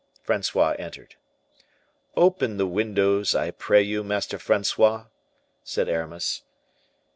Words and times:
Francois 0.23 0.75
entered. 0.79 1.13
"Open 2.17 2.57
the 2.57 2.65
windows, 2.65 3.35
I 3.35 3.51
pray 3.51 3.83
you, 3.83 4.03
Master 4.03 4.39
Francois," 4.39 5.05
said 5.63 5.87
Aramis. 5.87 6.41